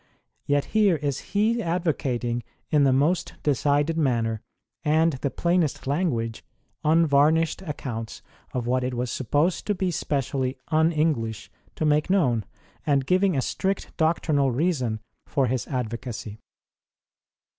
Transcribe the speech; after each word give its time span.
Yet 0.47 0.65
here 0.73 0.95
is 0.95 1.19
he 1.19 1.61
advocating, 1.61 2.41
in 2.71 2.85
the 2.85 2.91
most 2.91 3.35
decided 3.43 3.99
manner 3.99 4.41
and 4.83 5.13
the 5.13 5.29
plainest 5.29 5.85
language, 5.85 6.43
unvarnished 6.83 7.61
accounts 7.61 8.23
of 8.51 8.65
what 8.65 8.81
30 8.81 8.87
ST. 8.87 8.93
ROSE 8.93 8.93
OF 8.93 8.93
LIMA 8.95 8.95
it 8.95 8.97
was 8.97 9.11
supposed 9.55 9.67
to 9.67 9.75
be 9.75 9.91
specially 9.91 10.57
un 10.69 10.91
English 10.91 11.51
to 11.75 11.85
make 11.85 12.09
known, 12.09 12.45
and 12.83 13.05
giving 13.05 13.37
a 13.37 13.43
strict 13.43 13.95
doctrinal 13.97 14.49
reason 14.49 15.01
for 15.27 15.45
his 15.45 15.67
advocacy. 15.67 16.39